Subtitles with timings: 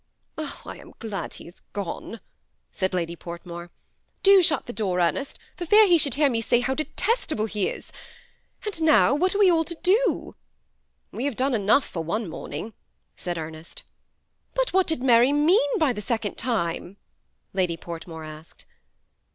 [0.65, 2.21] "I am glad he is gone,"
[2.71, 3.69] said Lady Portmore."
[4.23, 7.67] Do shut the door, Ernest, for fear he should hear me say how detestable he
[7.69, 7.91] is;
[8.65, 10.03] and now what are we all to do?"
[11.13, 12.73] ^* We have done enough for one morning,"
[13.15, 13.83] said Er nest."
[14.55, 16.97] But what did Mary mean by the second time?"
[17.53, 18.65] Lady Portmore asked.